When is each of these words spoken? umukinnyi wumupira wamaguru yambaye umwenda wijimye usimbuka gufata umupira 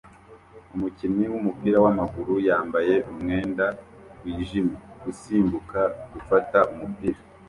umukinnyi 0.75 1.25
wumupira 1.33 1.77
wamaguru 1.85 2.33
yambaye 2.47 2.95
umwenda 3.11 3.65
wijimye 4.23 4.75
usimbuka 5.09 5.81
gufata 6.13 6.57
umupira 6.73 7.19